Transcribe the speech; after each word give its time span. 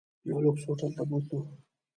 یو 0.27 0.37
لوکس 0.43 0.63
هوټل 0.67 0.91
ته 0.97 1.03
بوتلو. 1.09 1.39